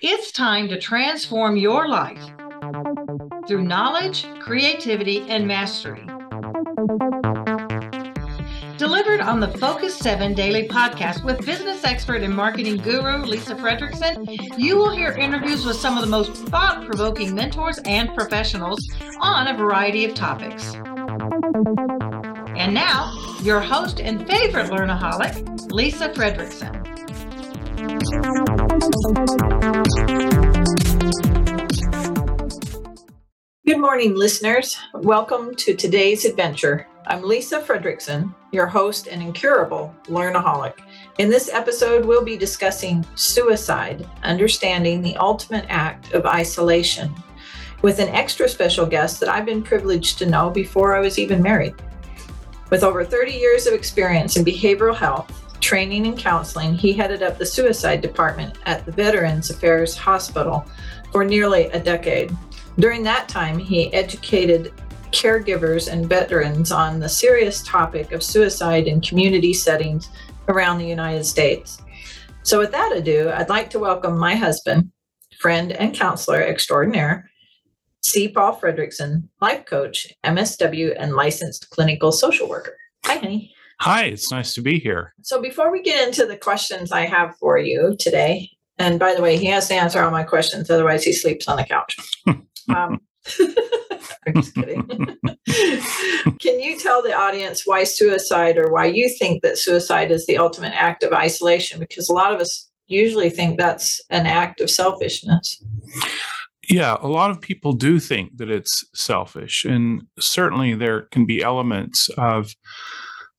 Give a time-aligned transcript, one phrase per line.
[0.00, 2.22] It's time to transform your life
[3.48, 6.06] through knowledge, creativity, and mastery.
[8.76, 14.24] Delivered on the Focus 7 daily podcast with business expert and marketing guru Lisa Frederickson,
[14.56, 18.78] you will hear interviews with some of the most thought provoking mentors and professionals
[19.20, 20.74] on a variety of topics.
[22.56, 23.12] And now,
[23.42, 26.76] your host and favorite learnaholic, Lisa Frederickson.
[28.68, 28.82] Good
[33.78, 34.76] morning, listeners.
[34.92, 36.86] Welcome to today's adventure.
[37.06, 40.74] I'm Lisa Frederickson, your host and incurable learnaholic.
[41.16, 47.14] In this episode, we'll be discussing suicide, understanding the ultimate act of isolation,
[47.80, 51.42] with an extra special guest that I've been privileged to know before I was even
[51.42, 51.74] married.
[52.68, 57.38] With over 30 years of experience in behavioral health, training, and counseling, he headed up
[57.38, 60.66] the suicide department at the Veterans Affairs Hospital
[61.12, 62.34] for nearly a decade.
[62.78, 64.72] During that time, he educated
[65.10, 70.10] caregivers and veterans on the serious topic of suicide in community settings
[70.48, 71.78] around the United States.
[72.42, 74.90] So, with that ado, I'd like to welcome my husband,
[75.40, 77.30] friend, and counselor extraordinaire,
[78.02, 78.28] C.
[78.28, 82.76] Paul Frederickson, life coach, MSW, and licensed clinical social worker.
[83.04, 83.54] Hi, honey.
[83.80, 85.14] Hi, it's nice to be here.
[85.22, 89.22] So, before we get into the questions I have for you today, and by the
[89.22, 91.96] way, he has to answer all my questions, otherwise, he sleeps on the couch.
[92.70, 93.00] Um,
[94.26, 94.84] I'm just kidding.
[96.38, 100.36] Can you tell the audience why suicide or why you think that suicide is the
[100.36, 101.80] ultimate act of isolation?
[101.80, 105.64] Because a lot of us usually think that's an act of selfishness.
[106.68, 109.64] Yeah, a lot of people do think that it's selfish.
[109.64, 112.54] And certainly there can be elements of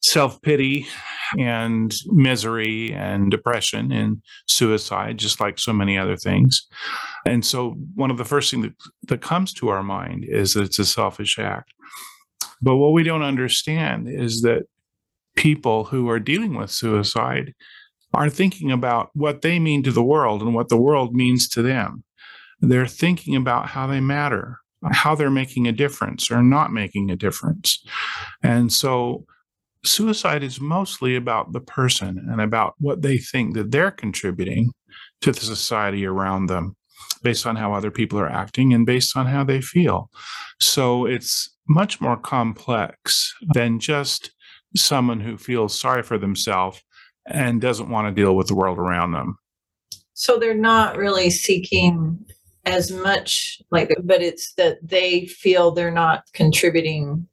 [0.02, 0.88] self pity
[1.38, 6.67] and misery and depression and suicide, just like so many other things.
[7.25, 8.73] And so, one of the first things that,
[9.08, 11.71] that comes to our mind is that it's a selfish act.
[12.61, 14.64] But what we don't understand is that
[15.36, 17.54] people who are dealing with suicide
[18.14, 21.61] are thinking about what they mean to the world and what the world means to
[21.61, 22.04] them.
[22.59, 24.58] They're thinking about how they matter,
[24.92, 27.83] how they're making a difference or not making a difference.
[28.43, 29.26] And so,
[29.85, 34.71] suicide is mostly about the person and about what they think that they're contributing
[35.21, 36.75] to the society around them
[37.23, 40.09] based on how other people are acting and based on how they feel.
[40.59, 44.31] So it's much more complex than just
[44.75, 46.81] someone who feels sorry for themselves
[47.25, 49.37] and doesn't want to deal with the world around them.
[50.13, 52.25] So they're not really seeking
[52.65, 57.25] as much like but it's that they feel they're not contributing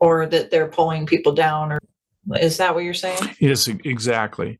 [0.00, 1.80] or that they're pulling people down or
[2.40, 3.36] is that what you're saying?
[3.38, 4.58] Yes exactly.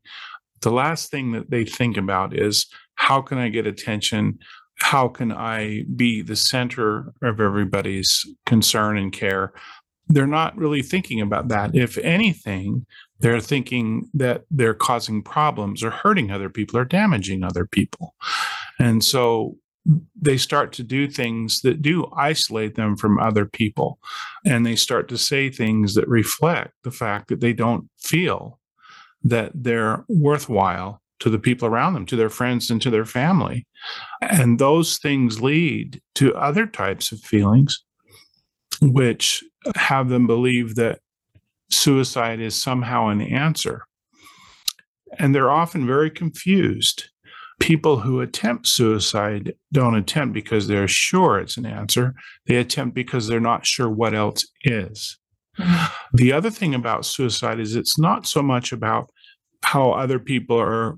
[0.61, 4.39] The last thing that they think about is how can i get attention?
[4.75, 9.53] How can i be the center of everybody's concern and care?
[10.07, 11.75] They're not really thinking about that.
[11.75, 12.85] If anything
[13.19, 18.13] they're thinking that they're causing problems or hurting other people or damaging other people.
[18.79, 19.57] And so
[20.19, 23.99] they start to do things that do isolate them from other people.
[24.45, 28.59] And they start to say things that reflect the fact that they don't feel
[29.23, 33.65] that they're worthwhile to the people around them, to their friends and to their family.
[34.21, 37.83] And those things lead to other types of feelings,
[38.81, 39.43] which
[39.75, 40.99] have them believe that
[41.69, 43.83] suicide is somehow an answer.
[45.17, 47.09] And they're often very confused
[47.59, 52.13] people who attempt suicide don't attempt because they're sure it's an answer.
[52.47, 55.17] They attempt because they're not sure what else is.
[55.59, 55.85] Mm-hmm.
[56.13, 59.09] The other thing about suicide is it's not so much about
[59.63, 60.97] how other people are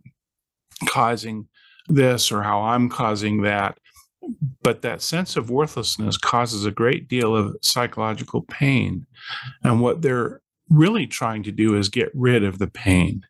[0.87, 1.47] causing
[1.87, 3.79] this or how I'm causing that,
[4.61, 9.07] but that sense of worthlessness causes a great deal of psychological pain.
[9.63, 13.23] And what they're really trying to do is get rid of the pain.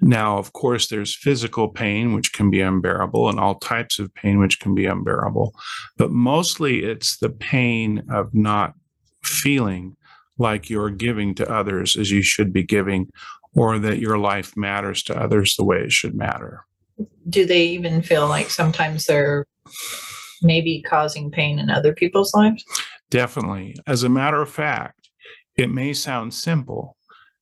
[0.00, 4.38] Now, of course, there's physical pain, which can be unbearable, and all types of pain,
[4.38, 5.54] which can be unbearable.
[5.96, 8.74] But mostly it's the pain of not
[9.22, 9.96] feeling
[10.38, 13.08] like you're giving to others as you should be giving,
[13.54, 16.64] or that your life matters to others the way it should matter.
[17.28, 19.46] Do they even feel like sometimes they're
[20.42, 22.64] maybe causing pain in other people's lives?
[23.10, 23.76] Definitely.
[23.86, 25.08] As a matter of fact,
[25.56, 26.96] it may sound simple,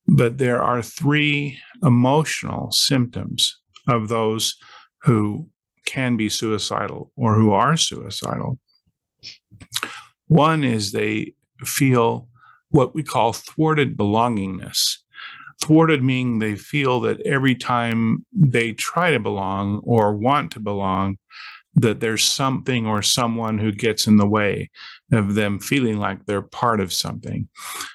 [0.09, 3.59] but there are three emotional symptoms
[3.89, 4.57] of those
[5.03, 5.49] who
[5.85, 8.59] can be suicidal or who are suicidal.
[10.29, 12.29] One is they feel
[12.71, 14.97] what we call thwarted belongingness.
[15.63, 21.17] Thwarted meaning they feel that every time they try to belong or want to belong,
[21.75, 24.71] that there's something or someone who gets in the way
[25.13, 27.49] of them feeling like they're part of something.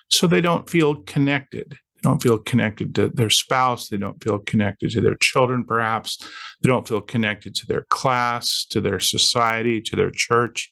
[0.10, 1.78] So they don't feel connected.
[2.02, 3.90] They don't feel connected to their spouse.
[3.90, 6.18] They don't feel connected to their children, perhaps.
[6.62, 10.72] They don't feel connected to their class, to their society, to their church.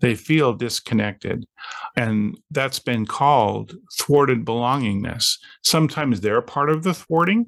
[0.00, 1.44] They feel disconnected.
[1.96, 5.38] And that's been called thwarted belongingness.
[5.64, 7.46] Sometimes they're part of the thwarting,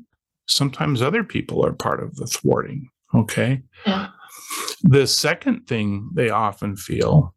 [0.51, 2.89] sometimes other people are part of the thwarting.
[3.15, 3.63] Okay.
[3.87, 4.09] Yeah.
[4.83, 7.35] The second thing they often feel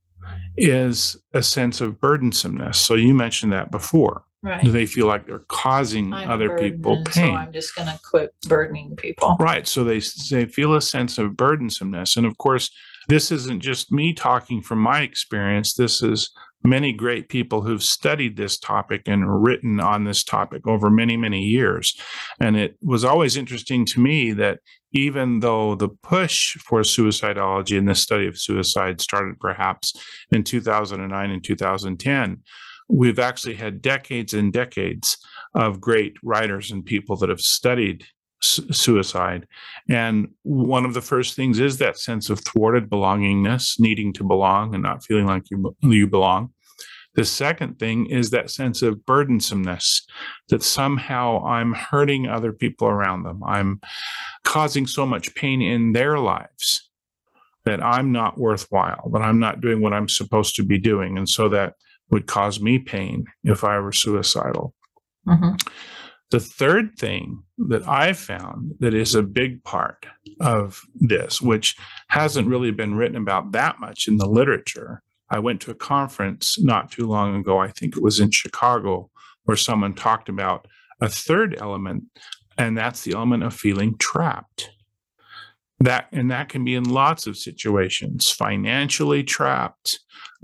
[0.58, 2.76] is a sense of burdensomeness.
[2.76, 4.24] So you mentioned that before.
[4.44, 4.62] Right.
[4.62, 7.32] They feel like they're causing I'm other people pain.
[7.32, 9.38] So I'm just going to quit burdening people.
[9.40, 9.66] Right.
[9.66, 12.70] So they they feel a sense of burdensomeness, and of course,
[13.08, 15.76] this isn't just me talking from my experience.
[15.76, 16.30] This is
[16.62, 21.44] many great people who've studied this topic and written on this topic over many many
[21.44, 21.98] years.
[22.42, 24.60] And it was always interesting to me that
[24.92, 29.94] even though the push for suicidology and the study of suicide started perhaps
[30.32, 32.42] in 2009 and 2010
[32.90, 35.18] we've actually had decades and decades
[35.56, 38.06] of great writers and people that have studied
[38.42, 39.48] suicide.
[39.90, 44.74] And one of the first things is that sense of thwarted belongingness, needing to belong
[44.74, 46.52] and not feeling like you, you belong.
[47.16, 50.02] The second thing is that sense of burdensomeness
[50.50, 53.44] that somehow I'm hurting other people around them.
[53.46, 53.80] I'm
[54.44, 56.90] causing so much pain in their lives
[57.66, 61.18] that I'm not worthwhile, that I'm not doing what I'm supposed to be doing.
[61.18, 61.76] And so that
[62.10, 64.74] would cause me pain if I were suicidal.
[65.28, 65.60] Mhm.
[66.32, 70.06] The third thing that I found that is a big part
[70.40, 71.76] of this, which
[72.10, 75.04] hasn't really been written about that much in the literature.
[75.30, 79.10] I went to a conference not too long ago, I think it was in Chicago,
[79.44, 80.68] where someone talked about
[81.02, 82.06] a third element,
[82.58, 84.72] and that's the element of feeling trapped.
[85.84, 90.00] That and that can be in lots of situations, financially trapped,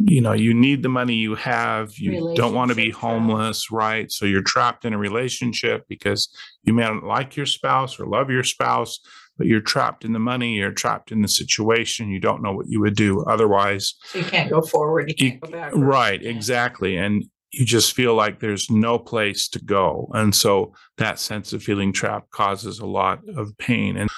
[0.05, 3.13] you know you need the money you have you don't want to be Relationship trapped.
[3.19, 6.29] homeless right so you're trapped in a relationship because
[6.63, 8.99] you may not like your spouse or love your spouse
[9.37, 12.67] but you're trapped in the money you're trapped in the situation you don't know what
[12.69, 15.09] you would do otherwise So you can't go forward.
[15.09, 15.83] You You- can't go backwards.
[15.83, 16.29] right Yeah.
[16.29, 21.51] exactly and you just feel like there's no place to go and so that sense
[21.51, 24.09] of feeling trapped causes a lot of pain and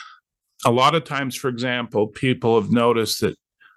[0.65, 3.35] a lot of times for example people have noticed that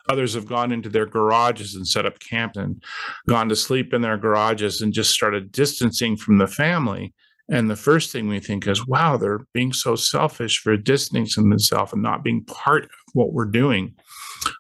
[0.09, 2.83] others have gone into their garages and set up camp and
[3.29, 7.15] gone to sleep in their garages and just started distancing from the family.
[7.49, 11.93] And the first thing we think is wow they're being so selfish for distancing themselves
[11.93, 13.95] and not being part of what we're doing.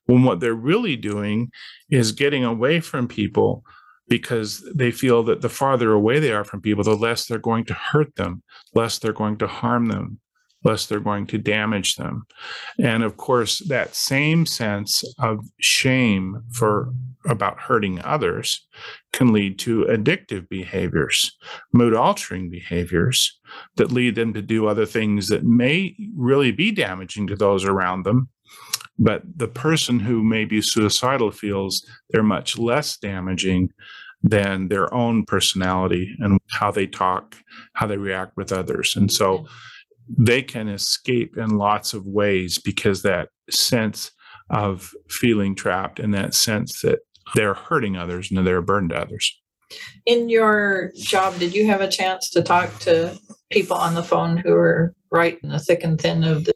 [0.06, 1.50] When what they're really doing
[1.90, 3.64] is getting away from people
[4.08, 7.64] because they feel that the farther away they are from people, the less they're going
[7.66, 8.42] to hurt them,
[8.74, 10.20] less they're going to harm them,
[10.64, 12.26] less they're going to damage them.
[12.82, 16.92] And of course, that same sense of shame for
[17.26, 18.66] about hurting others
[19.12, 21.36] can lead to addictive behaviors,
[21.72, 23.38] mood altering behaviors
[23.76, 28.04] that lead them to do other things that may really be damaging to those around
[28.04, 28.28] them.
[28.98, 33.70] But the person who may be suicidal feels they're much less damaging
[34.22, 37.36] than their own personality and how they talk,
[37.74, 38.96] how they react with others.
[38.96, 39.46] And so
[40.08, 44.10] they can escape in lots of ways because that sense
[44.50, 47.00] of feeling trapped and that sense that
[47.34, 49.34] they're hurting others and they're a burden to others.
[50.06, 53.18] In your job, did you have a chance to talk to
[53.50, 56.52] people on the phone who are right in the thick and thin of the,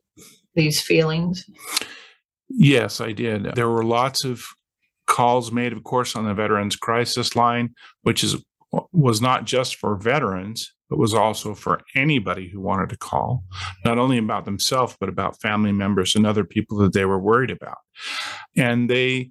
[0.54, 1.44] these feelings?
[2.48, 3.54] Yes, I did.
[3.54, 4.44] There were lots of
[5.06, 8.36] calls made, of course, on the Veterans Crisis Line, which is
[8.92, 13.44] was not just for veterans, but was also for anybody who wanted to call,
[13.84, 17.50] not only about themselves, but about family members and other people that they were worried
[17.50, 17.78] about.
[18.56, 19.30] And they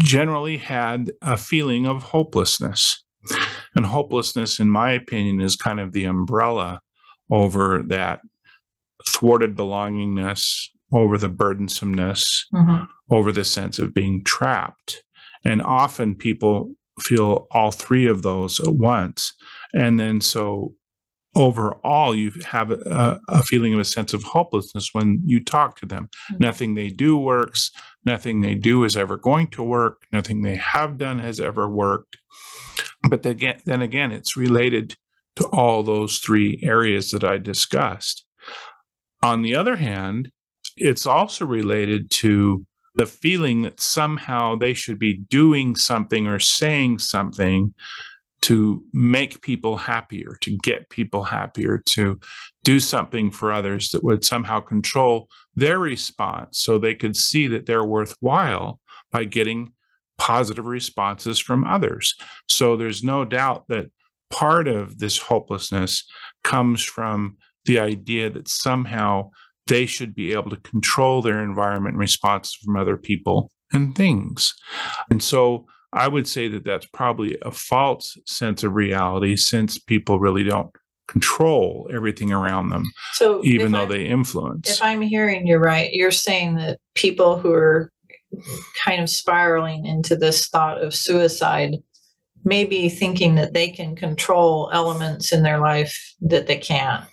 [0.00, 3.02] generally had a feeling of hopelessness.
[3.74, 6.80] And hopelessness, in my opinion, is kind of the umbrella
[7.30, 8.20] over that
[9.08, 12.86] thwarted belongingness, over the burdensomeness, Mhm.
[13.10, 15.02] over the sense of being trapped.
[15.44, 19.32] And often people feel all three of those at once.
[19.74, 20.74] And then so
[21.34, 25.86] overall, you have a, a feeling of a sense of hopelessness when you talk to
[25.86, 26.08] them.
[26.32, 26.40] Mhm.
[26.40, 27.70] Nothing they do works.
[28.04, 30.02] Nothing they do is ever going to work.
[30.12, 32.16] Nothing they have done has ever worked.
[33.08, 34.96] But then again, it's related
[35.36, 38.24] to all those three areas that I discussed.
[39.22, 40.30] On the other hand,
[40.76, 42.64] it's also related to
[42.94, 47.74] the feeling that somehow they should be doing something or saying something
[48.44, 52.20] to make people happier, to get people happier, to
[52.62, 57.64] do something for others that would somehow control their response so they could see that
[57.64, 59.72] they're worthwhile by getting
[60.18, 62.14] positive responses from others.
[62.46, 63.86] So there's no doubt that
[64.28, 66.04] part of this hopelessness
[66.42, 69.30] comes from the idea that somehow
[69.68, 74.52] they should be able to control their environment responses from other people and things.
[75.08, 80.18] And so I would say that that's probably a false sense of reality since people
[80.18, 80.70] really don't
[81.06, 84.70] control everything around them, So even though I'm- they influence.
[84.70, 87.92] If I'm hearing you right, you're saying that people who are
[88.84, 91.76] kind of spiraling into this thought of suicide
[92.44, 97.04] may be thinking that they can control elements in their life that they can't.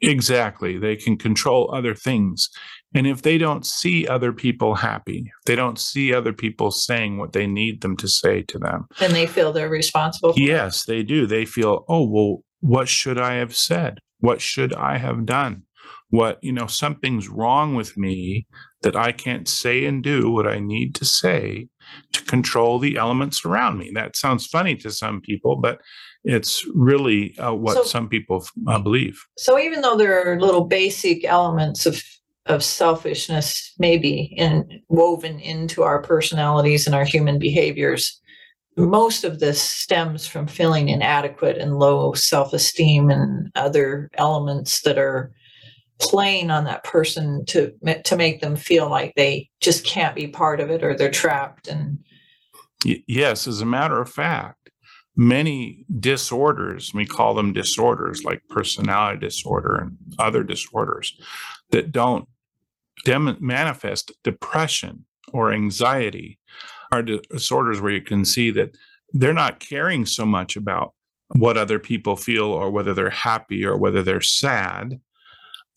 [0.00, 0.78] Exactly.
[0.78, 2.48] They can control other things.
[2.94, 7.18] And if they don't see other people happy, if they don't see other people saying
[7.18, 10.32] what they need them to say to them, Then they feel they're responsible.
[10.34, 10.42] For it.
[10.44, 11.26] yes, they do.
[11.26, 13.98] They feel, oh, well, what should I have said?
[14.20, 15.62] What should I have done?
[16.10, 18.46] What, you know, something's wrong with me
[18.82, 21.68] that I can't say and do what I need to say
[22.12, 23.90] to control the elements around me.
[23.94, 25.80] That sounds funny to some people, but
[26.24, 29.18] it's really uh, what So- some people uh, believe.
[29.38, 32.02] So even though there are little basic elements of
[32.46, 38.20] of selfishness maybe in woven into our personalities and our human behaviors,
[38.76, 45.32] most of this stems from feeling inadequate and low self-esteem and other elements that are
[46.00, 47.72] playing on that person to
[48.04, 51.68] to make them feel like they just can't be part of it or they're trapped
[51.68, 51.98] and
[52.84, 54.70] yes, as a matter of fact,
[55.16, 61.16] many disorders, we call them disorders like personality disorder and other disorders
[61.70, 62.28] that don't
[63.04, 66.38] dem- manifest depression or anxiety
[66.90, 68.76] are di- disorders where you can see that
[69.12, 70.94] they're not caring so much about
[71.34, 75.00] what other people feel or whether they're happy or whether they're sad.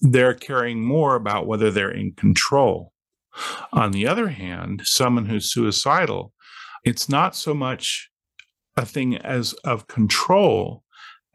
[0.02, 2.92] They're caring more about whether they're in control.
[3.74, 6.34] On the other hand, someone who's suicidal
[6.86, 8.10] it's not so much
[8.78, 10.84] a thing as of control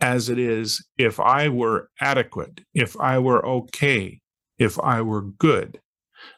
[0.00, 4.19] as it is if I were adequate, if I were okay,
[4.60, 5.80] if I were good,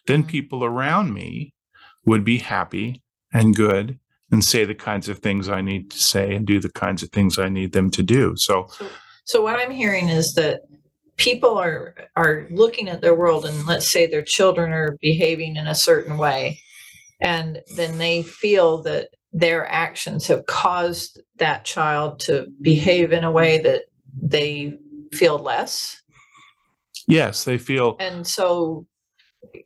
[0.07, 0.29] then Mhm.
[0.29, 1.53] people around me
[2.07, 3.03] would be happy
[3.33, 3.99] and good
[4.31, 7.11] and say the kinds of things I need to say and do the kinds of
[7.11, 8.35] things I need them to do.
[8.37, 8.89] So, So,
[9.25, 10.63] so what I'm hearing is that
[11.17, 15.67] people are are looking at their world, and let's say their children are behaving in
[15.67, 16.59] a certain way,
[17.21, 23.31] and then they feel that their actions have caused that child to behave in a
[23.31, 23.83] way that
[24.23, 24.75] they
[25.13, 26.02] feel less,
[27.09, 28.87] yes, they feel and so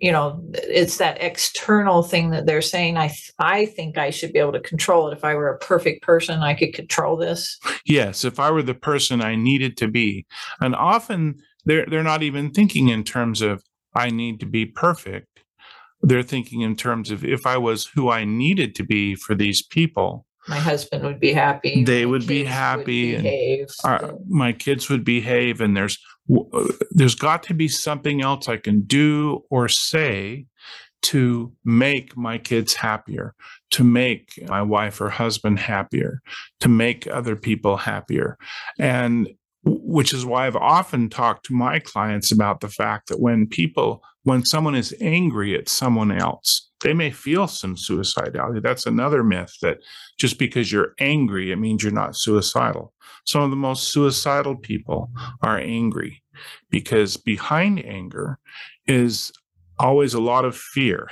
[0.00, 4.32] you know it's that external thing that they're saying i th- i think i should
[4.32, 7.58] be able to control it if i were a perfect person i could control this
[7.86, 10.26] Yes, if I were the person I needed to be.
[10.60, 13.62] And often they're they're not even thinking in terms of
[13.94, 15.40] I need to be perfect.
[16.02, 19.62] They're thinking in terms of if I was who I needed to be for these
[19.62, 21.84] people, my husband would be happy.
[21.84, 23.68] They would be happy and behave.
[23.84, 25.98] uh, my kids would behave and there's
[26.90, 30.46] there's got to be something else I can do or say
[31.02, 33.34] to make my kids happier,
[33.70, 36.20] to make my wife or husband happier,
[36.60, 38.36] to make other people happier.
[38.78, 39.28] And
[39.66, 44.02] which is why I've often talked to my clients about the fact that when people,
[44.22, 48.62] when someone is angry at someone else, they may feel some suicidality.
[48.62, 49.78] That's another myth that
[50.18, 52.92] just because you're angry, it means you're not suicidal.
[53.24, 55.10] Some of the most suicidal people
[55.42, 56.22] are angry
[56.70, 58.38] because behind anger
[58.86, 59.32] is
[59.78, 61.08] always a lot of fear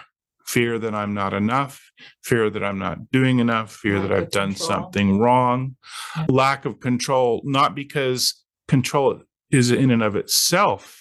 [0.47, 1.81] fear that I'm not enough,
[2.23, 4.69] fear that I'm not doing enough, fear that Lack of I've done control.
[4.69, 5.77] something wrong,
[6.19, 6.27] Yeah.
[6.29, 11.01] lack of control, not because control is in and of itself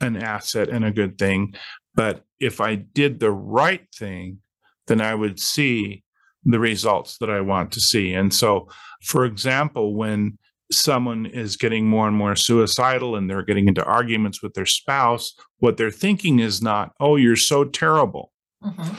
[0.00, 1.54] an asset and a good thing,
[1.94, 4.38] but if I did the right thing,
[4.86, 6.04] then I would see
[6.44, 8.12] the results that I want to see.
[8.12, 8.68] And so,
[9.02, 10.38] for example, when
[10.70, 15.34] someone is getting more and more suicidal and they're getting into arguments with their spouse,
[15.58, 18.32] what they're thinking is not, oh, you're so terrible.
[18.62, 18.96] Mhm.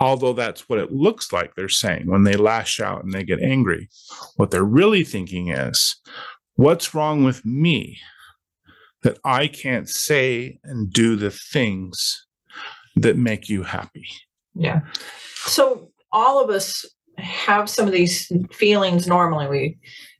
[0.00, 3.40] Although that's what it looks like they're saying when they lash out and they get
[3.40, 3.88] angry.
[4.36, 5.96] What they're really thinking is,
[6.56, 7.98] what's wrong with me
[9.02, 12.26] that I can't say and do the things
[12.96, 14.06] that make you happy?
[14.54, 14.80] Yeah.
[15.46, 16.84] So all of us
[17.18, 19.48] have some of these feelings normally.
[19.48, 19.78] We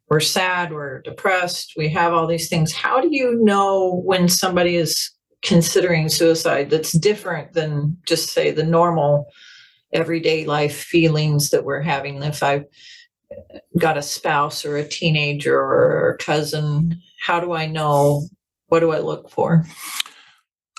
[0.09, 2.73] we're sad, we're depressed, we have all these things.
[2.73, 5.11] How do you know when somebody is
[5.43, 9.27] considering suicide that's different than just say the normal
[9.93, 12.23] everyday life feelings that we're having?
[12.23, 12.65] If I
[13.79, 18.29] got a spouse or a teenager or a cousin, how do I know?
[18.69, 19.65] What do I look for?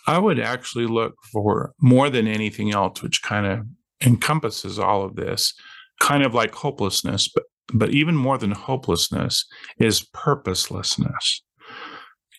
[0.07, 3.65] I would actually look for more than anything else, which kind of
[4.05, 5.53] encompasses all of this,
[5.99, 9.45] kind of like hopelessness, but but even more than hopelessness
[9.79, 11.41] is purposelessness.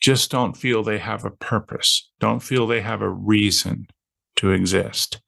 [0.00, 2.10] Just don't feel they have a purpose.
[2.20, 3.88] Don't feel they have a reason
[4.36, 5.20] to exist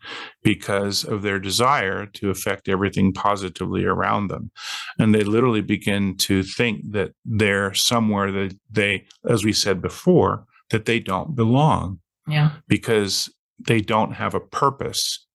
[0.43, 4.51] because of their desire to affect everything positively around them.
[4.99, 10.45] And they literally begin to think that they're somewhere that they, as we said before,
[10.71, 12.01] that they don't belong.
[12.27, 12.51] Yeah.
[12.69, 15.27] Because they don't have a purpose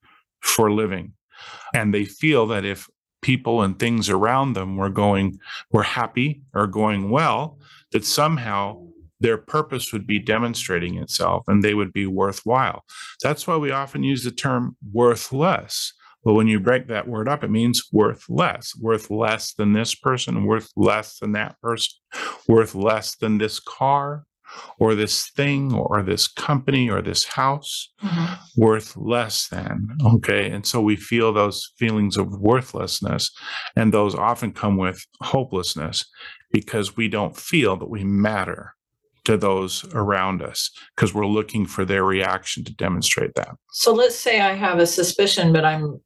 [0.41, 1.13] for living.
[1.73, 2.87] And they feel that if
[3.21, 5.39] people and things around them were going,
[5.71, 7.57] were happy or going well,
[7.91, 8.82] that somehow
[9.23, 12.83] their purpose would be demonstrating itself and they would be worthwhile.
[13.23, 15.93] That's why we often use the term worthless.
[16.25, 19.95] But when you break that word up, it means worth less, worth less than this
[19.95, 21.93] person, worth less than that person,
[22.47, 24.25] worth less than this car
[24.77, 28.33] or this thing or this company or this house, mm-hmm.
[28.61, 29.87] worth less than.
[30.05, 30.51] Okay.
[30.51, 33.31] And so we feel those feelings of worthlessness,
[33.75, 36.05] and those often come with hopelessness
[36.51, 38.75] because we don't feel that we matter
[39.25, 43.55] to those around us because we're looking for their reaction to demonstrate that.
[43.71, 46.01] So let's say I have a suspicion, but I'm,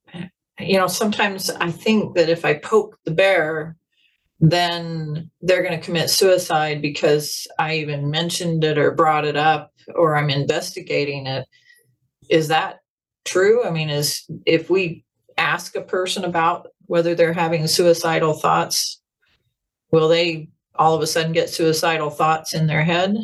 [0.59, 3.75] you know, sometimes I think that if I poke the bear,
[4.39, 9.71] then they're going to commit suicide because I even mentioned it or brought it up
[9.95, 11.47] or I'm investigating it.
[12.29, 12.79] Is that
[13.25, 13.65] true?
[13.65, 15.05] I mean, is if we
[15.37, 19.01] ask a person about whether they're having suicidal thoughts,
[19.91, 23.15] will they all of a sudden get suicidal thoughts in their head?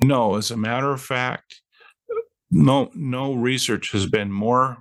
[0.00, 1.60] No, as a matter of fact,
[2.50, 4.78] no no research has been more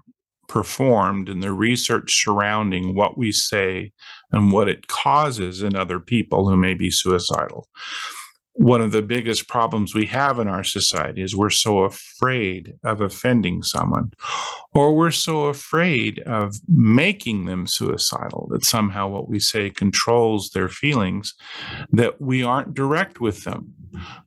[0.48, 3.92] performed in the research surrounding what we say
[4.32, 7.68] and what it causes in other people who may be suicidal.
[8.60, 13.00] One of the biggest problems we have in our society is we're so afraid of
[13.00, 14.12] offending someone,
[14.74, 20.68] or we're so afraid of making them suicidal that somehow what we say controls their
[20.68, 21.36] feelings
[21.94, 23.74] that we aren't direct with them.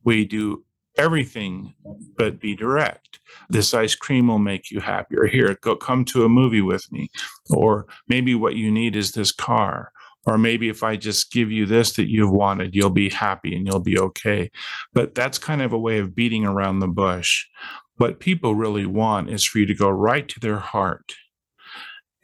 [0.03, 0.65] We do
[0.97, 1.75] everything
[2.17, 3.21] but be direct.
[3.51, 5.27] This ice cream will make you happier.
[5.27, 7.11] Here, go come to a movie with me.
[7.51, 9.93] Or maybe what you need is this car.
[10.25, 13.67] Or maybe if I just give you this that you've wanted, you'll be happy and
[13.67, 14.51] you'll be okay.
[14.93, 17.45] But that's kind of a way of beating around the bush.
[17.97, 21.15] What people really want is for you to go right to their heart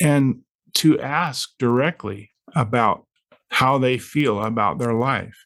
[0.01, 0.41] and
[0.75, 3.05] to ask directly about
[3.51, 5.45] how they feel about their life.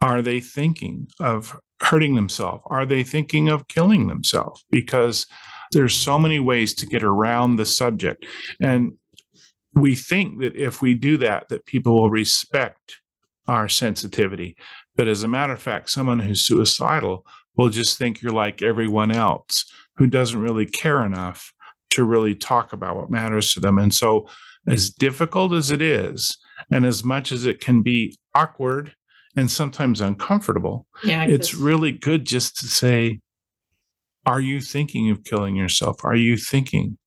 [0.00, 2.62] Are they thinking of hurting themselves?
[2.66, 4.64] Are they thinking of killing themselves?
[4.70, 5.26] Because
[5.72, 8.26] there's so many ways to get around the subject.
[8.60, 8.92] And
[9.76, 12.96] we think that if we do that, that people will respect
[13.46, 14.56] our sensitivity.
[14.96, 17.24] But as a matter of fact, someone who's suicidal
[17.56, 21.52] will just think you're like everyone else who doesn't really care enough
[21.90, 23.78] to really talk about what matters to them.
[23.78, 24.28] And so,
[24.66, 26.36] as difficult as it is,
[26.70, 28.94] and as much as it can be awkward
[29.36, 30.86] and sometimes uncomfortable.
[31.04, 33.20] Yeah, it's really good just to say,
[34.24, 36.04] Are you thinking of killing yourself?
[36.04, 36.98] Are you thinking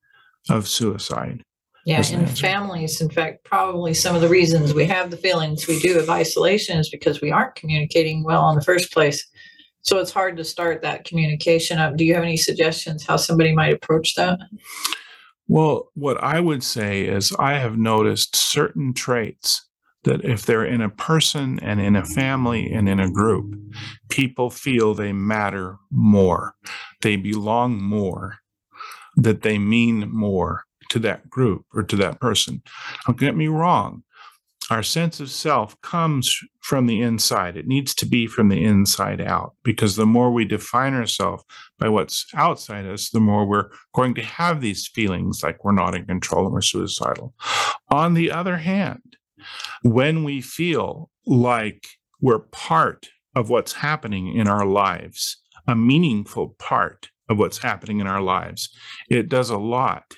[0.50, 1.44] of suicide?
[1.90, 5.80] Yeah, in families, in fact, probably some of the reasons we have the feelings we
[5.80, 9.28] do of isolation is because we aren't communicating well in the first place.
[9.82, 11.98] So it's hard to start that communication up.
[11.98, 14.38] Do you have any suggestions how somebody might approach that?
[15.48, 19.68] Well, what I would say is I have noticed certain traits
[20.04, 23.56] that if they're in a person and in a family and in a group,
[24.10, 26.54] people feel they matter more,
[27.02, 28.36] they belong more,
[29.16, 32.62] that they mean more to that group or to that person.
[33.06, 34.04] Don't get me wrong.
[34.70, 37.58] Our sense of self comes from the inside.
[37.58, 41.44] It needs to be from the inside out because the more we define ourselves
[41.80, 45.96] by what's outside us, the more we're going to have these feelings like we're not
[45.96, 47.34] in control and we're suicidal.
[47.90, 49.18] On the other hand,
[49.82, 51.88] when we feel like
[52.22, 58.08] we're part of what's happening in our lives, a meaningful part of what's happening in
[58.08, 58.70] our lives,
[59.10, 60.16] it does a lot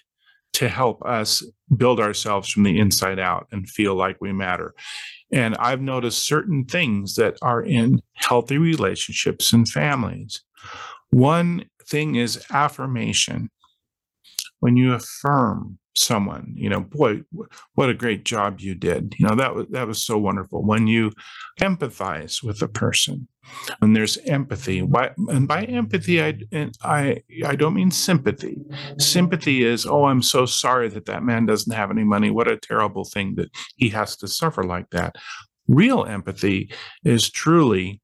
[0.53, 1.43] to help us
[1.75, 4.73] build ourselves from the inside out and feel like we matter.
[5.31, 10.43] And I've noticed certain things that are in healthy relationships and families.
[11.11, 13.49] One thing is affirmation.
[14.59, 17.21] When you affirm someone you know boy
[17.75, 19.15] what a great job you did.
[19.17, 21.11] You know that was that was so wonderful when you
[21.59, 23.27] empathize with a person
[23.81, 26.37] and there's empathy Why, and by empathy i
[26.83, 28.57] i i don't mean sympathy.
[28.97, 32.29] Sympathy is oh i'm so sorry that that man doesn't have any money.
[32.29, 35.15] What a terrible thing that he has to suffer like that.
[35.67, 36.71] Real empathy
[37.03, 38.01] is truly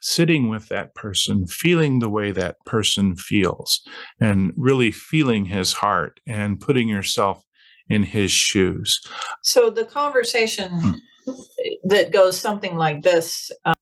[0.00, 3.80] sitting with that person, feeling the way that person feels,
[4.20, 7.44] and really feeling his heart and putting yourself
[7.88, 9.00] in his shoes.
[9.42, 11.32] So the conversation hmm.
[11.84, 13.50] that goes something like this.
[13.64, 13.74] Um,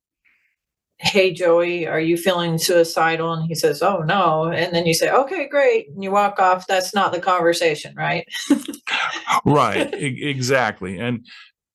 [0.99, 5.11] hey joey are you feeling suicidal and he says oh no and then you say
[5.11, 8.27] okay great and you walk off that's not the conversation right
[9.45, 11.27] right exactly and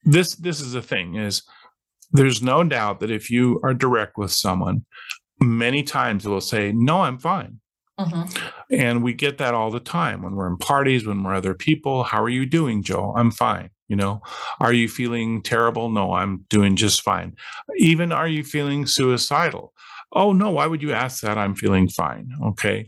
[0.06, 1.44] this this is the thing is
[2.12, 4.86] there's no doubt that if you are direct with someone,
[5.40, 7.60] many times they'll say, No, I'm fine.
[8.00, 8.76] Mm-hmm.
[8.76, 12.04] And we get that all the time when we're in parties, when we're other people.
[12.04, 13.14] How are you doing, Joe?
[13.16, 13.70] I'm fine.
[13.88, 14.22] You know,
[14.62, 15.90] are you feeling terrible?
[15.90, 17.36] No, I'm doing just fine.
[17.78, 19.74] Even are you feeling suicidal?
[20.14, 21.38] Oh, no, why would you ask that?
[21.38, 22.30] I'm feeling fine.
[22.42, 22.88] Okay.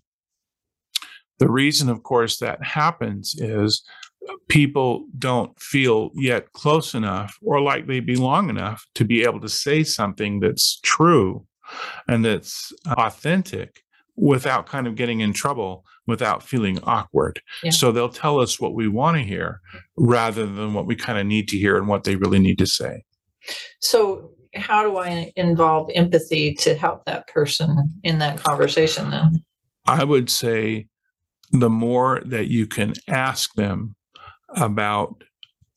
[1.39, 3.83] The reason, of course, that happens is
[4.47, 9.49] people don't feel yet close enough or like they belong enough to be able to
[9.49, 11.45] say something that's true
[12.07, 13.83] and that's authentic
[14.15, 17.41] without kind of getting in trouble without feeling awkward.
[17.63, 17.71] Yeah.
[17.71, 19.61] So they'll tell us what we want to hear
[19.97, 22.67] rather than what we kind of need to hear and what they really need to
[22.67, 23.03] say.
[23.79, 29.43] So how do I involve empathy to help that person in that conversation then?
[29.85, 30.87] I would say
[31.51, 33.95] the more that you can ask them
[34.55, 35.23] about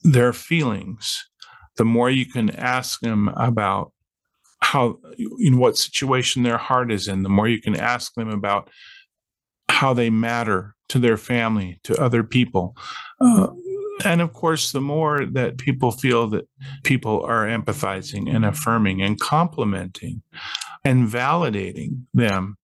[0.02, 1.28] their feelings,
[1.76, 3.92] the more you can ask them about
[4.60, 4.98] how
[5.38, 8.70] in what situation their heart is in, the more you can ask them about
[9.68, 12.76] how they matter to their family, to other people.
[13.20, 13.48] Uh,
[14.04, 16.46] and of course, the more that people feel that
[16.84, 20.22] people are empathizing and affirming and complimenting
[20.84, 22.56] and validating them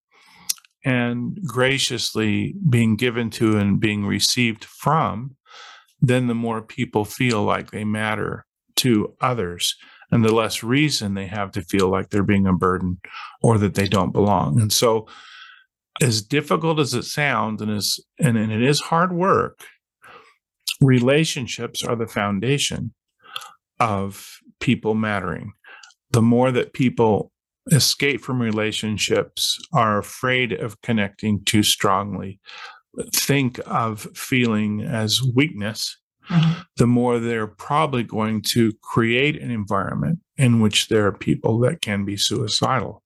[0.85, 5.37] and graciously being given to and being received from,
[6.03, 8.45] then the more people feel like they matter
[8.77, 9.77] to others
[10.11, 13.01] and the less reason they have to feel like they're being a burden
[13.41, 14.61] or that they don't belong.
[14.61, 15.07] And so
[16.03, 19.61] as difficult as it sounds and as and, and it is hard work,
[20.81, 22.93] relationships are the foundation
[23.81, 25.53] of people mattering.
[26.11, 27.33] The more that people
[27.71, 32.41] escape from relationships, are afraid of connecting too strongly,
[33.13, 35.97] think of feeling as weakness,
[36.29, 36.61] mm-hmm.
[36.77, 41.81] the more they're probably going to create an environment in which there are people that
[41.81, 43.03] can be suicidal.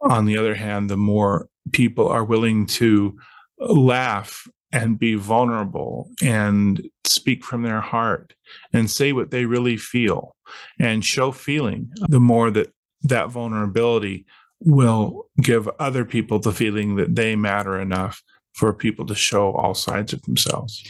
[0.00, 3.16] On the other hand, the more people are willing to
[3.58, 8.34] laugh and be vulnerable and speak from their heart
[8.72, 10.34] and say what they really feel
[10.80, 14.26] and show feeling, the more that that vulnerability
[14.60, 18.22] will give other people the feeling that they matter enough
[18.54, 20.82] for people to show all sides of themselves.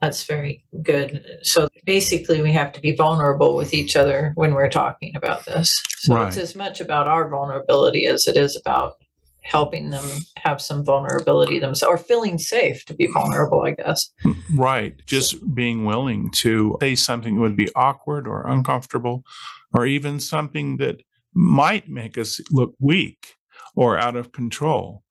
[0.00, 1.24] That's very good.
[1.42, 5.82] So basically, we have to be vulnerable with each other when we're talking about this.
[5.98, 6.28] So right.
[6.28, 8.96] it's as much about our vulnerability as it is about
[9.44, 10.04] helping them
[10.36, 14.10] have some vulnerability themselves or feeling safe to be vulnerable, I guess.
[14.22, 14.94] Hmm, right.
[15.06, 19.22] Just being willing to say something that would be awkward or uncomfortable
[19.72, 21.02] or even something that
[21.34, 23.34] might make us look weak
[23.76, 25.02] or out of control.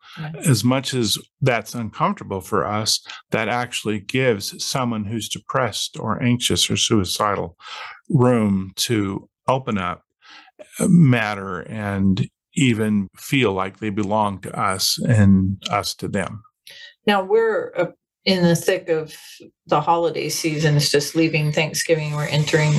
[0.45, 6.69] As much as that's uncomfortable for us, that actually gives someone who's depressed or anxious
[6.69, 7.57] or suicidal
[8.09, 10.03] room to open up,
[10.79, 16.43] uh, matter, and even feel like they belong to us and us to them.
[17.07, 17.87] Now we're uh,
[18.25, 19.15] in the thick of
[19.65, 20.77] the holiday season.
[20.77, 22.13] It's just leaving Thanksgiving.
[22.13, 22.73] We're entering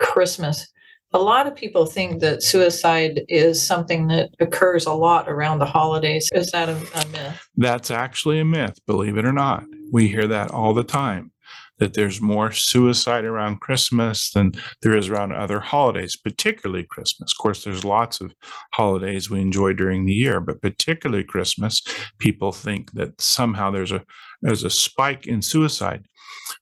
[0.00, 0.66] Christmas
[1.12, 5.66] a lot of people think that suicide is something that occurs a lot around the
[5.66, 6.28] holidays.
[6.32, 7.48] Is that a, a, myth?
[7.56, 9.64] That's actually a myth, believe it or not.
[9.92, 11.32] We hear that all the time
[11.80, 17.32] that there's more suicide around Christmas than there is around other holidays, particularly Christmas.
[17.32, 18.34] Of course, there's lots of
[18.74, 21.82] holidays we enjoy during the year, but particularly Christmas,
[22.18, 24.04] people think that somehow there's a
[24.42, 26.04] there's a spike in suicide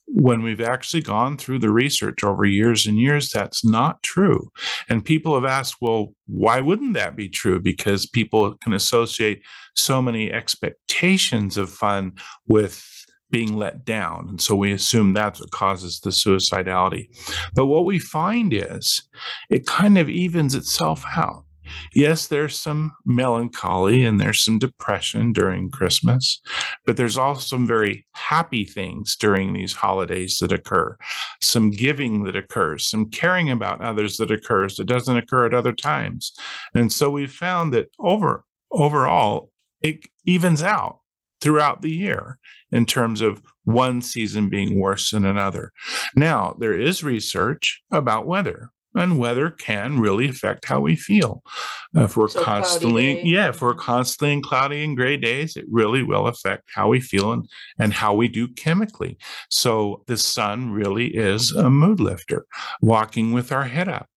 [0.07, 4.51] when we've actually gone through the research over years and years, that's not true.
[4.88, 7.61] And people have asked, well, why wouldn't that be true?
[7.61, 9.42] Because people can associate
[9.74, 12.12] so many expectations of fun
[12.46, 12.85] with
[13.31, 14.27] being let down.
[14.29, 17.09] And so we assume that's what causes the suicidality.
[17.55, 19.03] But what we find is
[19.51, 21.44] it kind of evens itself out.
[21.94, 26.40] Yes, there's some melancholy and there's some depression during Christmas,
[26.87, 30.96] but there's also some very happy things during these holidays that occur.
[31.40, 35.72] Some giving that occurs, some caring about others that occurs that doesn't occur at other
[35.72, 36.33] times.
[36.74, 39.50] And so we've found that over overall
[39.81, 41.00] it evens out
[41.40, 42.38] throughout the year
[42.72, 45.72] in terms of one season being worse than another.
[46.16, 51.42] Now, there is research about weather and weather can really affect how we feel.
[51.96, 55.64] Uh, if we're so constantly, yeah, if we're constantly in cloudy and gray days, it
[55.70, 57.48] really will affect how we feel and,
[57.79, 59.18] and how we do chemically.
[59.51, 62.46] So the sun really is a mood lifter,
[62.81, 64.09] walking with our head up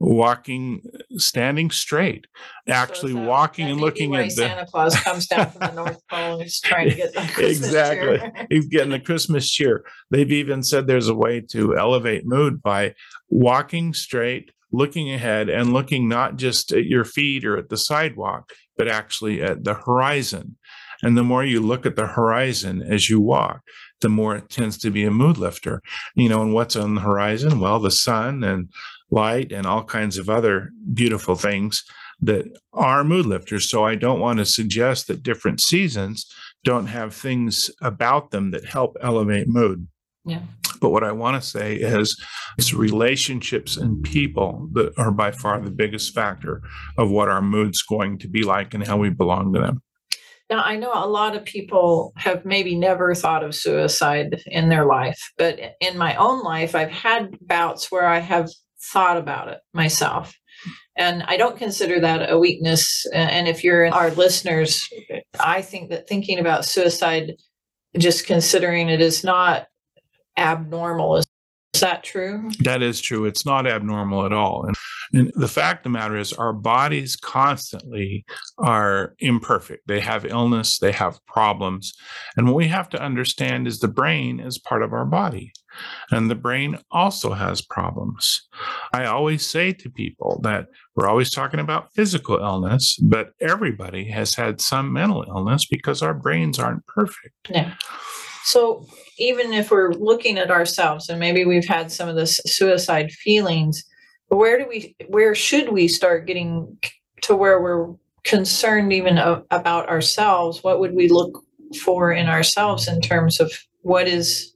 [0.00, 0.82] walking,
[1.18, 2.26] standing straight,
[2.66, 6.34] actually so walking and looking at the Santa Claus comes down from the North Pole
[6.34, 8.18] and he's trying to get the Christmas exactly.
[8.18, 8.46] Cheer.
[8.48, 9.84] he's getting the Christmas cheer.
[10.10, 12.94] They've even said there's a way to elevate mood by
[13.28, 18.52] walking straight, looking ahead, and looking not just at your feet or at the sidewalk,
[18.78, 20.56] but actually at the horizon.
[21.02, 23.62] And the more you look at the horizon as you walk,
[24.00, 25.82] the more it tends to be a mood lifter.
[26.14, 27.60] You know, and what's on the horizon?
[27.60, 28.70] Well, the sun and
[29.10, 31.84] light and all kinds of other beautiful things
[32.20, 33.68] that are mood lifters.
[33.68, 36.26] So I don't want to suggest that different seasons
[36.64, 39.86] don't have things about them that help elevate mood.
[40.24, 40.42] Yeah.
[40.80, 42.18] But what I want to say is
[42.58, 46.62] it's relationships and people that are by far the biggest factor
[46.98, 49.82] of what our mood's going to be like and how we belong to them.
[50.50, 54.84] Now, I know a lot of people have maybe never thought of suicide in their
[54.84, 58.50] life, but in my own life, I've had bouts where I have
[58.82, 60.34] thought about it myself.
[60.96, 63.06] And I don't consider that a weakness.
[63.14, 64.86] And if you're our listeners,
[65.38, 67.34] I think that thinking about suicide,
[67.98, 69.66] just considering it is not
[70.36, 71.16] abnormal.
[71.16, 71.26] Is,
[71.80, 72.50] that true?
[72.60, 73.24] That is true.
[73.24, 74.66] It's not abnormal at all.
[74.66, 74.76] And,
[75.12, 78.24] and the fact of the matter is, our bodies constantly
[78.58, 79.86] are imperfect.
[79.86, 81.92] They have illness, they have problems.
[82.36, 85.52] And what we have to understand is the brain is part of our body.
[86.10, 88.48] And the brain also has problems.
[88.92, 94.34] I always say to people that we're always talking about physical illness, but everybody has
[94.34, 97.34] had some mental illness because our brains aren't perfect.
[97.48, 97.74] Yeah.
[98.44, 98.86] So
[99.18, 103.84] even if we're looking at ourselves and maybe we've had some of the suicide feelings,
[104.36, 106.78] where do we where should we start getting
[107.22, 110.62] to where we're concerned even about ourselves?
[110.62, 111.42] What would we look
[111.82, 114.54] for in ourselves in terms of what is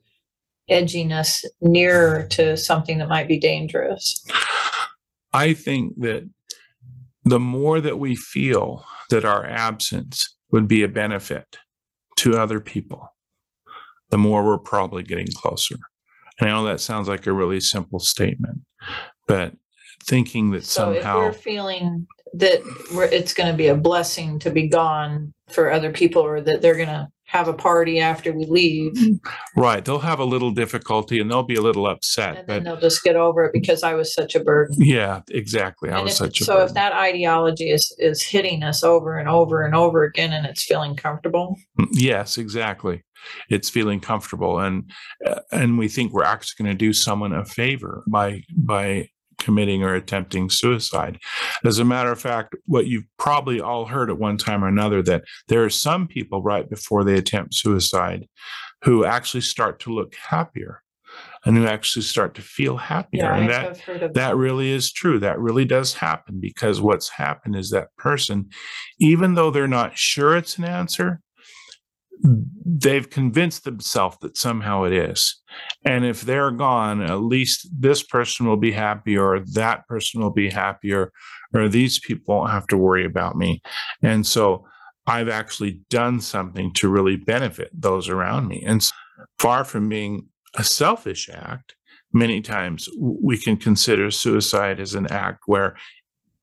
[0.70, 4.24] edginess nearer to something that might be dangerous?
[5.32, 6.28] I think that
[7.24, 11.58] the more that we feel that our absence would be a benefit
[12.16, 13.12] to other people,
[14.10, 15.76] the more we're probably getting closer.
[16.38, 18.60] And I know that sounds like a really simple statement,
[19.26, 19.54] but
[20.06, 22.60] thinking that so somehow if we're feeling that
[22.94, 26.62] we're, it's going to be a blessing to be gone for other people or that
[26.62, 28.92] they're going to have a party after we leave.
[29.56, 29.84] Right.
[29.84, 32.38] They'll have a little difficulty and they'll be a little upset.
[32.38, 34.76] And then they'll just get over it because I was such a burden.
[34.78, 35.90] Yeah, exactly.
[35.90, 36.46] I and was if, such a burden.
[36.46, 36.68] so burden.
[36.68, 40.64] if that ideology is is hitting us over and over and over again and it's
[40.64, 41.56] feeling comfortable.
[41.80, 43.04] Mm, yes, exactly.
[43.48, 44.90] It's feeling comfortable and
[45.26, 49.08] uh, and we think we're actually going to do someone a favor by by
[49.44, 51.18] committing or attempting suicide.
[51.64, 55.02] As a matter of fact, what you've probably all heard at one time or another
[55.02, 58.26] that there are some people right before they attempt suicide
[58.82, 60.82] who actually start to look happier
[61.44, 63.24] and who actually start to feel happier.
[63.24, 65.18] Yeah, and that, that, that really is true.
[65.18, 68.48] That really does happen because what's happened is that person,
[68.98, 71.20] even though they're not sure it's an answer,
[72.22, 75.40] they've convinced themselves that somehow it is.
[75.84, 80.32] And if they're gone, at least this person will be happy, or that person will
[80.32, 81.12] be happier,
[81.52, 83.60] or these people won't have to worry about me.
[84.02, 84.66] And so
[85.06, 88.62] I've actually done something to really benefit those around me.
[88.66, 88.82] And
[89.38, 91.74] far from being a selfish act,
[92.12, 95.76] many times we can consider suicide as an act where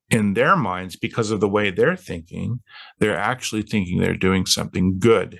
[0.09, 2.59] in their minds, because of the way they're thinking,
[2.99, 5.39] they're actually thinking they're doing something good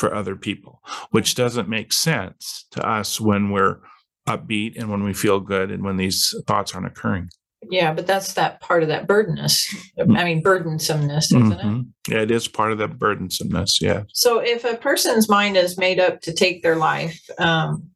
[0.00, 3.80] for other people, which doesn't make sense to us when we're
[4.26, 7.28] upbeat and when we feel good and when these thoughts aren't occurring.
[7.68, 9.68] Yeah, but that's that part of that burdenness.
[9.98, 10.18] Mm.
[10.18, 11.80] I mean, burdensomeness, isn't mm-hmm.
[11.80, 11.86] it?
[12.08, 13.82] Yeah, it is part of that burdensomeness.
[13.82, 14.04] Yeah.
[14.14, 17.90] So if a person's mind is made up to take their life, um,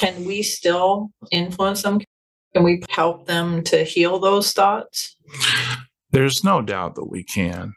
[0.00, 2.00] can we still influence them?
[2.54, 5.14] Can we help them to heal those thoughts?
[6.12, 7.74] There's no doubt that we can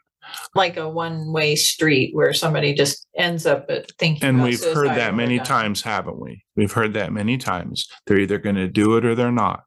[0.54, 4.28] like a one way street where somebody just ends up thinking.
[4.28, 6.44] And we've heard that many times, haven't we?
[6.56, 7.88] We've heard that many times.
[8.06, 9.62] They're either going to do it or they're not.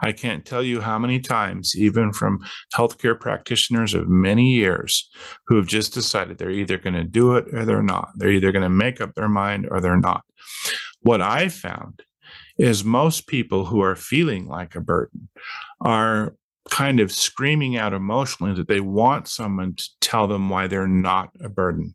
[0.00, 2.38] I can't tell you how many times, even from
[2.74, 5.10] healthcare practitioners of many years,
[5.48, 8.10] who have just decided they're either going to do it or they're not.
[8.14, 10.22] They're either going to make up their mind or they're not.
[11.00, 12.02] What I found
[12.58, 15.28] is most people who are feeling like a burden
[15.80, 16.34] are
[16.70, 21.30] kind of screaming out emotionally that they want someone to tell them why they're not
[21.42, 21.94] a burden.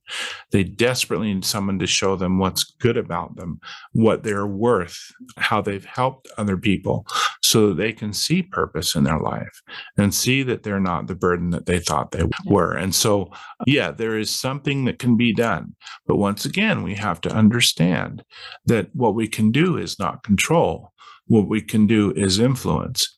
[0.51, 3.59] They desperately need someone to show them what's good about them,
[3.93, 4.99] what they're worth,
[5.37, 7.05] how they've helped other people,
[7.41, 9.61] so that they can see purpose in their life
[9.97, 12.73] and see that they're not the burden that they thought they were.
[12.73, 13.31] And so,
[13.65, 15.75] yeah, there is something that can be done.
[16.07, 18.23] But once again, we have to understand
[18.65, 20.91] that what we can do is not control.
[21.27, 23.12] What we can do is influence.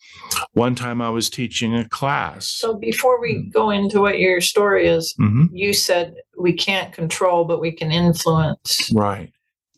[0.54, 2.48] One time I was teaching a class.
[2.48, 5.50] So before we go into what your story is, Mhm.
[5.52, 9.32] you said we can't control, but we can influence, Right.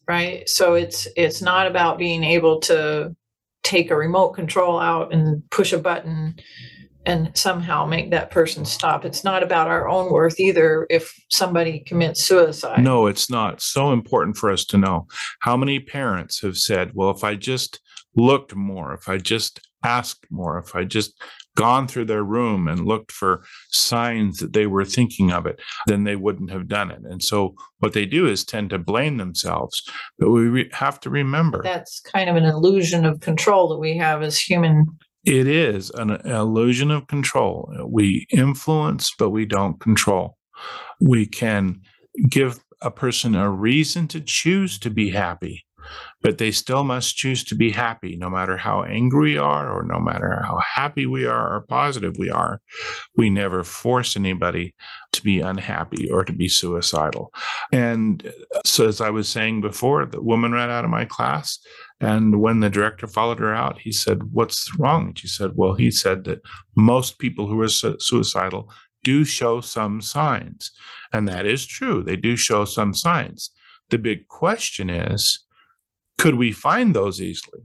[0.08, 0.47] right?
[0.47, 3.15] So it's it's not about being able to
[3.63, 6.36] take a remote control out and push a button
[7.06, 9.06] and somehow make that person stop.
[9.06, 12.84] It's not about our own worth either if somebody commits suicide.
[12.84, 13.62] No, it's not.
[13.62, 15.08] So important for us to know.
[15.39, 17.80] How many parents have said, well, if I just
[18.15, 21.21] looked more, if I just asked more, if I just
[21.56, 26.04] gone through their room and looked for signs that they were thinking of it, then
[26.04, 27.02] they wouldn't have done it.
[27.04, 29.82] And so what they do is tend to blame themselves.
[30.19, 33.97] But we re- have to remember That's kind of an illusion of control that we
[33.97, 34.86] have as human
[35.28, 37.69] it is an illusion of control.
[37.86, 40.38] We influence, but we don't control.
[41.02, 41.82] We can
[42.30, 45.65] give a person a reason to choose to be happy,
[46.21, 49.84] but they still must choose to be happy, no matter how angry we are, or
[49.84, 52.62] no matter how happy we are, or positive we are.
[53.15, 54.73] We never force anybody
[55.13, 57.34] to be unhappy or to be suicidal.
[57.71, 61.60] And uh, so, as I was saying before, the woman ran out of my class.
[62.00, 65.08] And when the director followed her out, he said, What's wrong?
[65.08, 66.41] And she said, Well, he said that
[66.76, 68.71] most people who are su- suicidal
[69.04, 70.71] do show some signs.
[71.13, 72.04] And that is true.
[72.04, 73.52] They do show some signs.
[73.89, 75.46] The big question is
[76.17, 77.62] could we find those easily?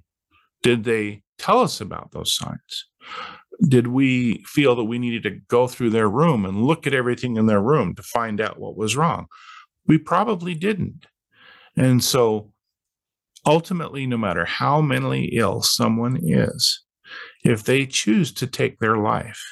[0.62, 2.86] Did they tell us about those signs?
[3.68, 7.36] Did we feel that we needed to go through their room and look at everything
[7.36, 9.26] in their room to find out what was wrong?
[9.86, 11.06] We probably didn't.
[11.76, 12.52] And so
[13.46, 16.82] ultimately, no matter how mentally ill someone is,
[17.44, 19.42] if they choose to take their life,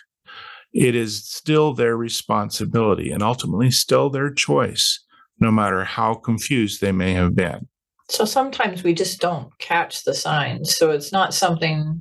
[0.72, 5.04] it is still their responsibility and ultimately still their choice,
[5.40, 7.66] no matter how confused they may have been.
[8.10, 10.76] So sometimes we just don't catch the signs.
[10.76, 12.00] So it's not something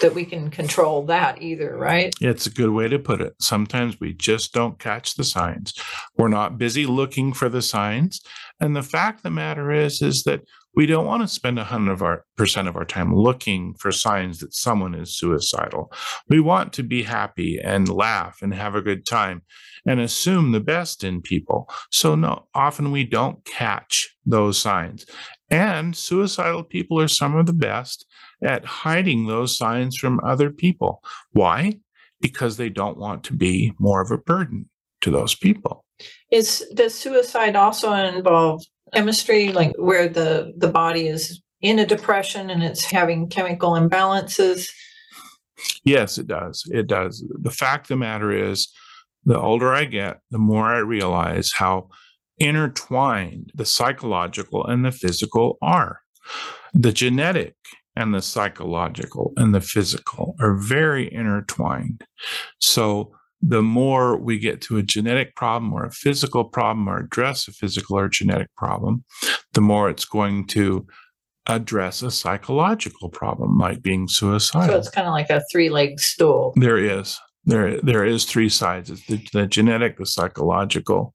[0.00, 2.12] that we can control that either, right?
[2.20, 3.34] It's a good way to put it.
[3.40, 5.74] Sometimes we just don't catch the signs.
[6.16, 8.20] We're not busy looking for the signs.
[8.60, 10.42] And the fact of the matter is, is that
[10.74, 14.40] we don't want to spend 100 of our, percent of our time looking for signs
[14.40, 15.92] that someone is suicidal.
[16.28, 19.42] We want to be happy and laugh and have a good time
[19.86, 21.68] and assume the best in people.
[21.90, 25.06] So no, often we don't catch those signs.
[25.50, 28.06] And suicidal people are some of the best
[28.42, 31.02] at hiding those signs from other people.
[31.32, 31.78] Why?
[32.20, 34.68] Because they don't want to be more of a burden
[35.00, 35.84] to those people.
[36.30, 42.50] Is does suicide also involve chemistry, like where the the body is in a depression
[42.50, 44.68] and it's having chemical imbalances?
[45.84, 46.64] Yes, it does.
[46.70, 47.24] It does.
[47.40, 48.68] The fact of the matter is,
[49.24, 51.88] the older I get, the more I realize how
[52.38, 56.00] intertwined the psychological and the physical are.
[56.74, 57.54] The genetic
[57.96, 62.04] and the psychological and the physical are very intertwined.
[62.60, 67.46] So, the more we get to a genetic problem or a physical problem or address
[67.46, 69.04] a physical or genetic problem,
[69.52, 70.84] the more it's going to
[71.46, 74.68] address a psychological problem like being suicidal.
[74.68, 76.52] So it's kind of like a three-legged stool.
[76.56, 77.18] There is.
[77.44, 81.14] There, there is three sides: it's the, the genetic, the psychological,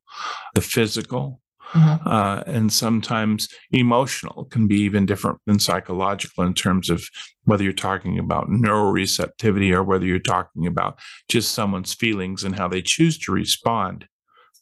[0.55, 1.41] the physical,
[1.73, 2.05] Mhm.
[2.05, 7.03] uh, and sometimes emotional can be even different than psychological in terms of
[7.45, 10.99] whether you're talking about neuroreceptivity or whether you're talking about
[11.29, 14.07] just someone's feelings and how they choose to respond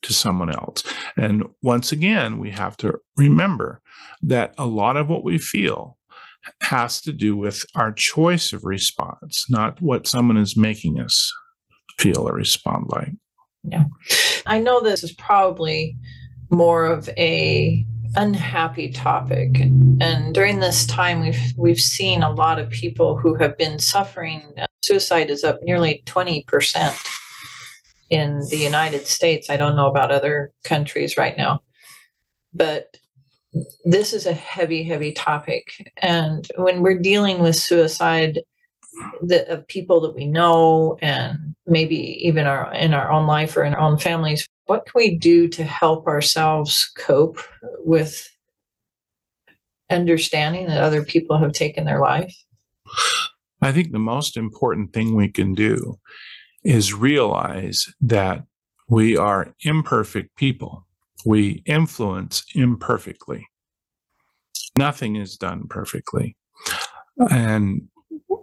[0.03, 0.83] to someone else.
[1.17, 3.81] And once again, we have to remember
[4.21, 5.97] that a lot of what we feel
[6.61, 11.31] has to do with our choice of response, not what someone is making us
[11.99, 13.11] feel or respond like.
[14.45, 15.95] I know this is probably
[16.49, 19.61] more of a unhappy topic
[20.01, 24.51] and during this time we've we've seen a lot of people who have been suffering
[24.57, 27.07] uh, suicide is up nearly 20%
[28.09, 29.49] in the United States.
[29.49, 31.61] I don't know about other countries right now
[32.53, 32.97] but
[33.83, 35.91] this is a heavy heavy topic.
[35.97, 38.39] And when we're dealing with suicide
[39.21, 43.63] the, of people that we know and maybe even our in our own life or
[43.63, 47.39] in our own families what can we do to help ourselves cope
[47.79, 48.29] with
[49.89, 52.33] understanding that other people have taken their life?
[53.61, 55.99] I think the most important thing we can do
[56.63, 58.45] is realize that
[58.87, 60.87] we are imperfect people.
[61.25, 63.45] We influence imperfectly.
[64.77, 66.37] Nothing is done perfectly.
[67.29, 67.89] And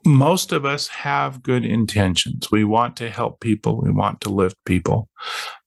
[0.07, 2.51] most of us have good intentions.
[2.51, 5.09] We want to help people, we want to lift people,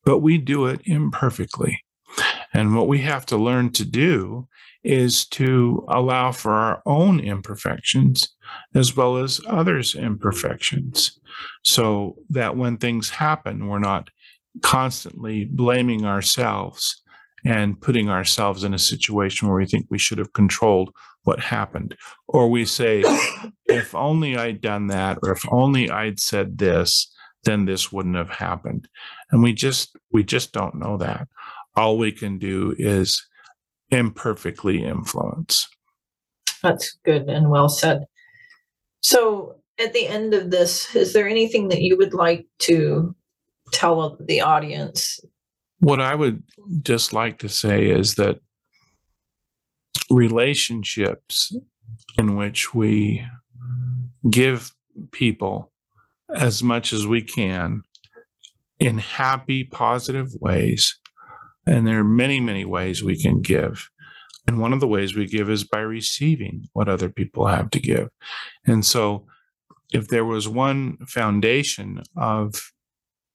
[0.04, 1.84] but we do it imperfectly.
[2.54, 4.48] And what we have to learn to do
[4.84, 8.36] is to allow for our own imperfections
[8.74, 11.20] as well as others' imperfections
[11.64, 14.10] so that when things happen, we're not
[14.62, 17.01] constantly blaming ourselves
[17.46, 20.92] and putting ourselves in a situation where we think we should have controlled
[21.24, 21.96] what happened.
[22.28, 23.04] Or we say,
[23.66, 27.12] if only I'd done that, or if only I'd said this,
[27.44, 28.88] then this wouldn't have happened.
[29.32, 31.28] And we just we just don't know that.
[31.76, 33.26] All we can do is
[33.90, 35.68] imperfectly influence.
[36.62, 38.06] That's good and well said.
[39.02, 43.16] So at the end of this, is there anything that you would like to
[43.72, 45.20] tell the audience?
[45.82, 46.44] What I would
[46.84, 48.40] just like to say is that
[50.10, 51.56] relationships
[52.18, 53.26] in which we
[54.30, 54.72] give
[55.12, 55.72] people
[56.36, 57.82] as much as we can
[58.80, 60.98] in happy, positive ways.
[61.66, 63.90] And there are many, many ways we can give.
[64.48, 67.80] And one of the ways we give is by receiving what other people have to
[67.80, 68.10] give.
[68.66, 69.28] And so,
[69.94, 72.72] if there was one foundation of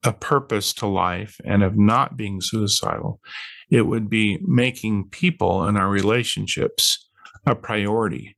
[0.04, 3.20] a purpose to life and of not being suicidal,
[3.70, 7.08] it would be making people and our relationships
[7.46, 8.36] a priority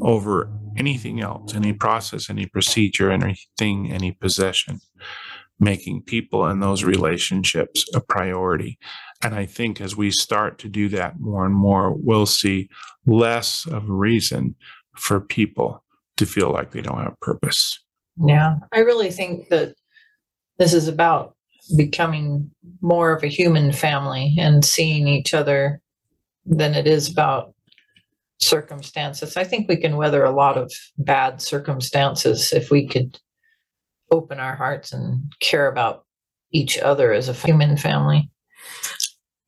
[0.00, 4.80] over anything else, any process, any procedure, anything, any possession.
[5.62, 8.78] Making people and those relationships a priority.
[9.20, 12.70] And I think as we start to do that more and more, we'll see
[13.04, 14.54] less of a reason
[14.96, 15.84] for people
[16.16, 17.78] to feel like they don't have purpose.
[18.24, 19.74] Yeah, I really think that
[20.60, 21.34] this is about
[21.74, 22.50] becoming
[22.82, 25.80] more of a human family and seeing each other
[26.44, 27.54] than it is about
[28.40, 29.38] circumstances.
[29.38, 33.18] I think we can weather a lot of bad circumstances if we could
[34.10, 36.04] open our hearts and care about
[36.52, 38.30] each other as a human family.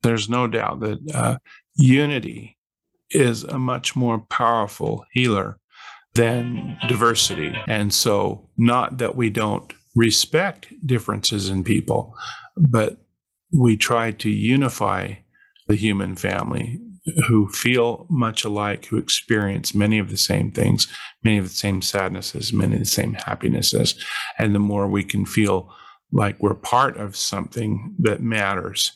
[0.01, 1.37] There's no doubt that uh,
[1.75, 2.57] unity
[3.11, 5.59] is a much more powerful healer
[6.15, 7.55] than diversity.
[7.67, 12.15] And so, not that we don't respect differences in people,
[12.57, 12.97] but
[13.51, 15.13] we try to unify
[15.67, 16.79] the human family
[17.27, 20.87] who feel much alike, who experience many of the same things,
[21.23, 23.95] many of the same sadnesses, many of the same happinesses.
[24.37, 25.73] And the more we can feel
[26.11, 28.91] like we're part of something that matters,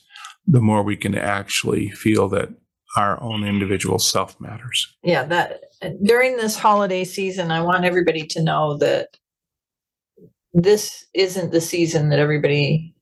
[0.46, 2.50] the more we can actually feel that
[2.96, 4.96] our own individual self matters.
[5.04, 5.66] Yeah, that
[6.04, 9.18] during this holiday season, I want everybody to know that
[10.54, 12.94] this isn't the season that everybody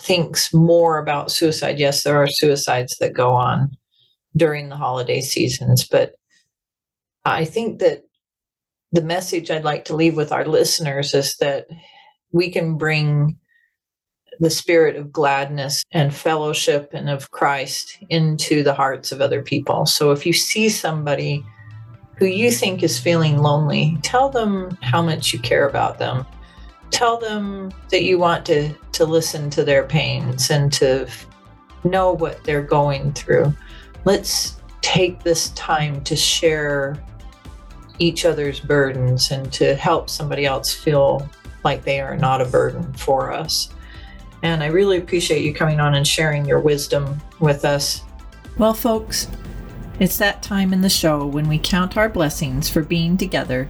[0.00, 1.78] thinks more about suicide.
[1.78, 3.70] Yes, there are suicides that go on
[4.36, 6.14] during the holiday seasons, but
[7.24, 8.02] I think that
[8.92, 11.66] the message I'd like to leave with our listeners is that
[12.32, 13.38] we can bring
[14.40, 19.86] the spirit of gladness and fellowship and of Christ into the hearts of other people.
[19.86, 21.44] So if you see somebody
[22.16, 26.26] who you think is feeling lonely, tell them how much you care about them
[26.94, 31.08] tell them that you want to to listen to their pains and to
[31.82, 33.52] know what they're going through.
[34.04, 37.02] Let's take this time to share
[37.98, 41.28] each other's burdens and to help somebody else feel
[41.64, 43.70] like they are not a burden for us.
[44.42, 48.02] And i really appreciate you coming on and sharing your wisdom with us.
[48.58, 49.28] Well folks
[50.00, 53.68] it's that time in the show when we count our blessings for being together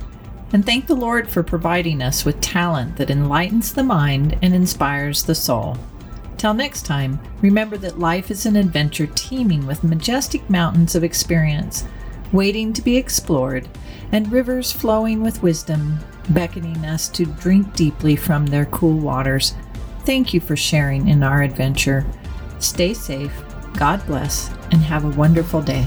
[0.54, 5.24] and thank the Lord for providing us with talent that enlightens the mind and inspires
[5.24, 5.76] the soul.
[6.38, 11.84] Till next time, remember that life is an adventure teeming with majestic mountains of experience
[12.32, 13.68] waiting to be explored
[14.12, 15.98] and rivers flowing with wisdom,
[16.30, 19.54] beckoning us to drink deeply from their cool waters.
[20.04, 22.06] Thank you for sharing in our adventure.
[22.60, 23.32] Stay safe,
[23.76, 25.86] God bless, and have a wonderful day.